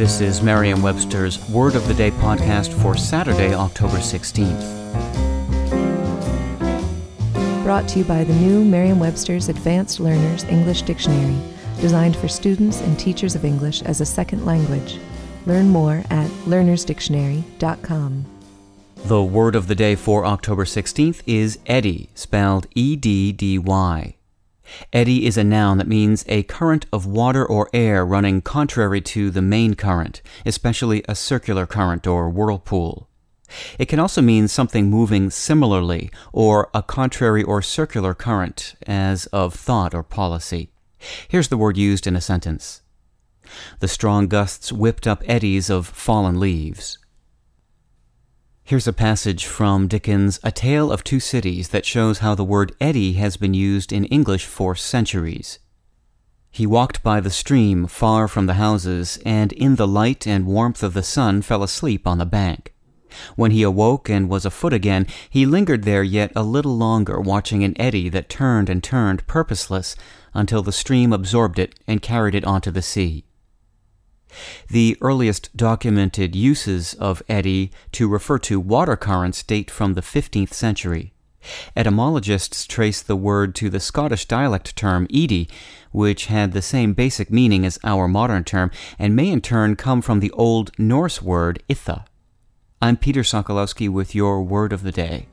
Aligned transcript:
This 0.00 0.22
is 0.22 0.40
Merriam 0.40 0.80
Webster's 0.80 1.46
Word 1.50 1.74
of 1.74 1.86
the 1.86 1.92
Day 1.92 2.10
podcast 2.10 2.72
for 2.80 2.96
Saturday, 2.96 3.52
October 3.52 3.98
16th. 3.98 4.82
Brought 7.62 7.86
to 7.88 7.98
you 7.98 8.06
by 8.06 8.24
the 8.24 8.32
new 8.32 8.64
Merriam 8.64 8.98
Webster's 8.98 9.50
Advanced 9.50 10.00
Learners 10.00 10.44
English 10.44 10.80
Dictionary, 10.80 11.38
designed 11.82 12.16
for 12.16 12.28
students 12.28 12.80
and 12.80 12.98
teachers 12.98 13.34
of 13.34 13.44
English 13.44 13.82
as 13.82 14.00
a 14.00 14.06
second 14.06 14.46
language. 14.46 14.98
Learn 15.44 15.68
more 15.68 16.02
at 16.08 16.30
learnersdictionary.com. 16.46 18.24
The 19.04 19.22
word 19.22 19.54
of 19.54 19.66
the 19.66 19.74
day 19.74 19.96
for 19.96 20.24
October 20.24 20.64
16th 20.64 21.20
is 21.26 21.58
eddy, 21.66 22.08
spelled 22.14 22.66
E 22.74 22.96
D 22.96 23.32
D 23.32 23.58
Y. 23.58 24.14
Eddy 24.92 25.26
is 25.26 25.36
a 25.36 25.44
noun 25.44 25.78
that 25.78 25.88
means 25.88 26.24
a 26.28 26.42
current 26.44 26.86
of 26.92 27.06
water 27.06 27.44
or 27.44 27.68
air 27.72 28.04
running 28.04 28.40
contrary 28.40 29.00
to 29.00 29.30
the 29.30 29.42
main 29.42 29.74
current, 29.74 30.22
especially 30.46 31.02
a 31.08 31.14
circular 31.14 31.66
current 31.66 32.06
or 32.06 32.28
whirlpool. 32.28 33.08
It 33.78 33.86
can 33.86 33.98
also 33.98 34.22
mean 34.22 34.46
something 34.46 34.88
moving 34.88 35.28
similarly, 35.30 36.10
or 36.32 36.70
a 36.72 36.82
contrary 36.82 37.42
or 37.42 37.62
circular 37.62 38.14
current, 38.14 38.76
as 38.86 39.26
of 39.26 39.54
thought 39.54 39.94
or 39.94 40.02
policy. 40.02 40.70
Here's 41.28 41.48
the 41.48 41.56
word 41.56 41.76
used 41.76 42.06
in 42.06 42.14
a 42.14 42.20
sentence. 42.20 42.82
The 43.80 43.88
strong 43.88 44.28
gusts 44.28 44.70
whipped 44.70 45.06
up 45.06 45.24
eddies 45.26 45.68
of 45.68 45.88
fallen 45.88 46.38
leaves. 46.38 46.98
Here's 48.70 48.86
a 48.86 48.92
passage 48.92 49.46
from 49.46 49.88
Dickens' 49.88 50.38
A 50.44 50.52
Tale 50.52 50.92
of 50.92 51.02
Two 51.02 51.18
Cities 51.18 51.70
that 51.70 51.84
shows 51.84 52.18
how 52.18 52.36
the 52.36 52.44
word 52.44 52.70
eddy 52.80 53.14
has 53.14 53.36
been 53.36 53.52
used 53.52 53.92
in 53.92 54.04
English 54.04 54.46
for 54.46 54.76
centuries. 54.76 55.58
He 56.52 56.68
walked 56.68 57.02
by 57.02 57.18
the 57.18 57.30
stream 57.30 57.88
far 57.88 58.28
from 58.28 58.46
the 58.46 58.54
houses, 58.54 59.18
and 59.26 59.52
in 59.54 59.74
the 59.74 59.88
light 59.88 60.24
and 60.24 60.46
warmth 60.46 60.84
of 60.84 60.94
the 60.94 61.02
sun 61.02 61.42
fell 61.42 61.64
asleep 61.64 62.06
on 62.06 62.18
the 62.18 62.24
bank. 62.24 62.72
When 63.34 63.50
he 63.50 63.64
awoke 63.64 64.08
and 64.08 64.28
was 64.28 64.44
afoot 64.44 64.72
again, 64.72 65.08
he 65.28 65.46
lingered 65.46 65.82
there 65.82 66.04
yet 66.04 66.30
a 66.36 66.44
little 66.44 66.76
longer, 66.76 67.18
watching 67.20 67.64
an 67.64 67.74
eddy 67.76 68.08
that 68.10 68.28
turned 68.28 68.70
and 68.70 68.84
turned, 68.84 69.26
purposeless, 69.26 69.96
until 70.32 70.62
the 70.62 70.70
stream 70.70 71.12
absorbed 71.12 71.58
it 71.58 71.74
and 71.88 72.02
carried 72.02 72.36
it 72.36 72.44
onto 72.44 72.70
the 72.70 72.82
sea. 72.82 73.24
The 74.68 74.96
earliest 75.00 75.56
documented 75.56 76.34
uses 76.34 76.94
of 76.94 77.22
eddy 77.28 77.70
to 77.92 78.08
refer 78.08 78.38
to 78.40 78.60
water 78.60 78.96
currents 78.96 79.42
date 79.42 79.70
from 79.70 79.94
the 79.94 80.02
15th 80.02 80.52
century. 80.52 81.12
Etymologists 81.74 82.66
trace 82.66 83.00
the 83.00 83.16
word 83.16 83.54
to 83.54 83.70
the 83.70 83.80
Scottish 83.80 84.26
dialect 84.26 84.76
term 84.76 85.06
ydy, 85.08 85.48
which 85.90 86.26
had 86.26 86.52
the 86.52 86.62
same 86.62 86.92
basic 86.92 87.30
meaning 87.30 87.64
as 87.64 87.78
our 87.82 88.06
modern 88.06 88.44
term, 88.44 88.70
and 88.98 89.16
may 89.16 89.30
in 89.30 89.40
turn 89.40 89.76
come 89.76 90.02
from 90.02 90.20
the 90.20 90.30
Old 90.32 90.70
Norse 90.78 91.22
word 91.22 91.62
itha. 91.68 92.04
I'm 92.82 92.96
Peter 92.96 93.22
Sokolowski 93.22 93.88
with 93.88 94.14
your 94.14 94.42
word 94.42 94.72
of 94.72 94.82
the 94.82 94.92
day. 94.92 95.26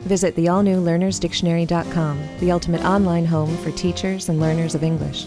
Visit 0.00 0.36
the 0.36 0.48
all 0.48 0.62
new 0.62 0.82
learnersdictionary.com, 0.82 2.22
the 2.38 2.52
ultimate 2.52 2.84
online 2.84 3.24
home 3.24 3.56
for 3.58 3.70
teachers 3.70 4.28
and 4.28 4.38
learners 4.38 4.74
of 4.74 4.82
English. 4.82 5.26